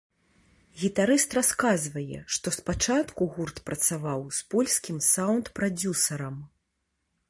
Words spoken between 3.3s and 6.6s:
гурт працаваў з польскім саўнд-прадзюсарам.